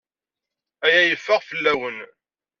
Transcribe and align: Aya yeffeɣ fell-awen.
Aya 0.85 1.01
yeffeɣ 1.03 1.39
fell-awen. 1.49 1.97